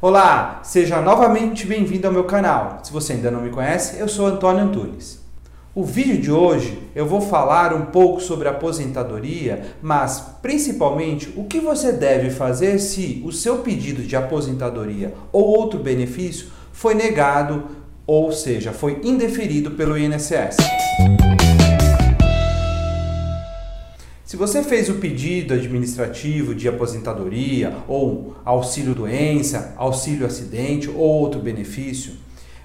[0.00, 2.78] Olá, seja novamente bem-vindo ao meu canal.
[2.84, 5.18] Se você ainda não me conhece, eu sou Antônio Antunes.
[5.74, 11.58] O vídeo de hoje eu vou falar um pouco sobre aposentadoria, mas principalmente o que
[11.58, 17.64] você deve fazer se o seu pedido de aposentadoria ou outro benefício foi negado,
[18.06, 20.58] ou seja, foi indeferido pelo INSS.
[24.28, 31.40] Se você fez o pedido administrativo de aposentadoria ou auxílio doença, auxílio acidente ou outro
[31.40, 32.12] benefício,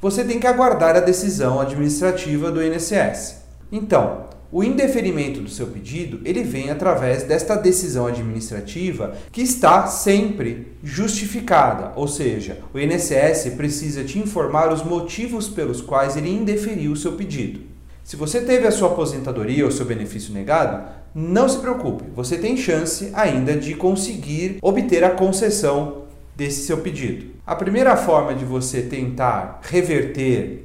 [0.00, 3.38] você tem que aguardar a decisão administrativa do INSS.
[3.72, 10.76] Então, o indeferimento do seu pedido, ele vem através desta decisão administrativa que está sempre
[10.84, 16.96] justificada, ou seja, o INSS precisa te informar os motivos pelos quais ele indeferiu o
[16.96, 17.77] seu pedido.
[18.08, 20.82] Se você teve a sua aposentadoria ou seu benefício negado,
[21.14, 26.04] não se preocupe, você tem chance ainda de conseguir obter a concessão
[26.34, 27.26] desse seu pedido.
[27.46, 30.64] A primeira forma de você tentar reverter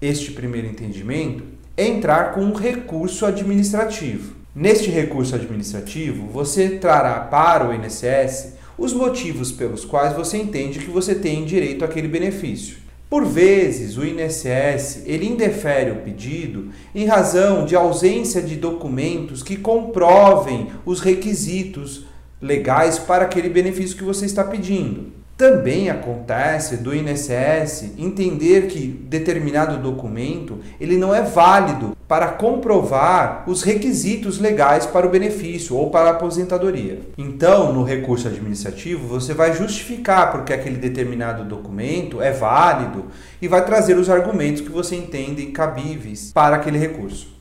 [0.00, 1.44] este primeiro entendimento
[1.76, 4.36] é entrar com um recurso administrativo.
[4.54, 10.90] Neste recurso administrativo, você trará para o INSS os motivos pelos quais você entende que
[10.90, 12.87] você tem direito àquele benefício.
[13.08, 19.56] Por vezes, o INSS ele indefere o pedido em razão de ausência de documentos que
[19.56, 22.04] comprovem os requisitos
[22.40, 25.17] legais para aquele benefício que você está pedindo.
[25.38, 33.62] Também acontece do INSS entender que determinado documento ele não é válido para comprovar os
[33.62, 37.02] requisitos legais para o benefício ou para a aposentadoria.
[37.16, 43.04] Então, no recurso administrativo, você vai justificar porque aquele determinado documento é válido
[43.40, 47.37] e vai trazer os argumentos que você entende cabíveis para aquele recurso.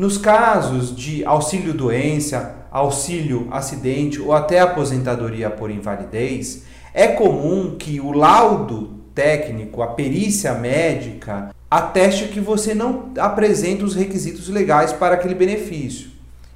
[0.00, 6.62] Nos casos de auxílio doença, auxílio acidente ou até aposentadoria por invalidez,
[6.94, 13.94] é comum que o laudo técnico, a perícia médica, ateste que você não apresenta os
[13.94, 16.08] requisitos legais para aquele benefício.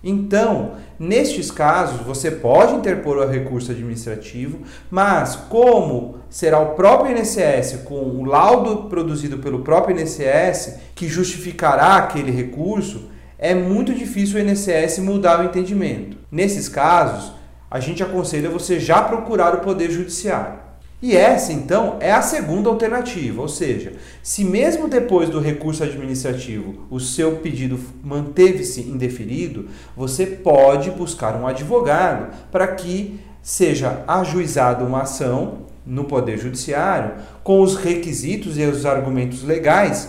[0.02, 7.82] Então, nestes casos, você pode interpor o recurso administrativo, mas como será o próprio INSS,
[7.84, 14.42] com o laudo produzido pelo próprio INSS, que justificará aquele recurso, é muito difícil o
[14.42, 16.16] INSS mudar o entendimento.
[16.30, 17.32] Nesses casos,
[17.70, 20.64] a gente aconselha você já procurar o Poder Judiciário.
[21.02, 23.92] E essa, então, é a segunda alternativa, ou seja,
[24.22, 31.46] se mesmo depois do recurso administrativo o seu pedido manteve-se indeferido, você pode buscar um
[31.46, 38.86] advogado para que seja ajuizada uma ação no Poder Judiciário com os requisitos e os
[38.86, 40.08] argumentos legais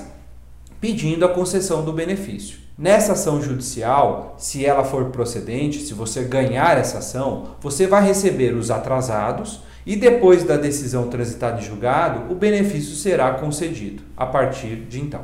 [0.79, 2.64] pedindo a concessão do benefício.
[2.77, 8.53] Nessa ação judicial, se ela for procedente, se você ganhar essa ação, você vai receber
[8.53, 14.75] os atrasados e depois da decisão transitada em julgado, o benefício será concedido a partir
[14.89, 15.21] de então.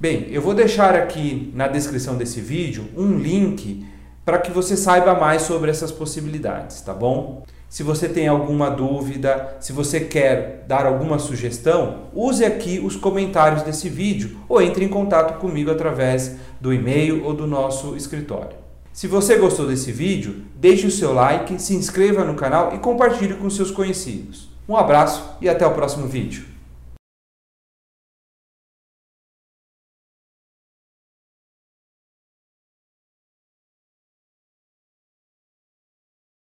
[0.00, 3.86] Bem, eu vou deixar aqui na descrição desse vídeo um link
[4.24, 7.44] para que você saiba mais sobre essas possibilidades, tá bom?
[7.68, 13.62] Se você tem alguma dúvida, se você quer dar alguma sugestão, use aqui os comentários
[13.62, 18.56] desse vídeo ou entre em contato comigo através do e-mail ou do nosso escritório.
[18.92, 23.34] Se você gostou desse vídeo, deixe o seu like, se inscreva no canal e compartilhe
[23.34, 24.48] com seus conhecidos.
[24.66, 26.55] Um abraço e até o próximo vídeo.